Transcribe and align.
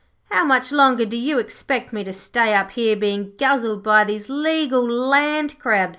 'How 0.31 0.43
much 0.43 0.71
longer 0.71 1.05
do 1.05 1.15
you 1.15 1.37
expect 1.37 1.93
me 1.93 2.03
to 2.05 2.11
stay 2.11 2.55
up 2.55 2.71
here, 2.71 2.95
bein' 2.95 3.35
guzzled 3.37 3.83
by 3.83 4.03
these 4.03 4.29
legal 4.31 4.83
land 4.83 5.59
crabs?' 5.59 5.89